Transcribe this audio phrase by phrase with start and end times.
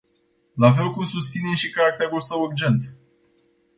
[0.57, 2.95] La fel cum susținem și caracterul său urgent.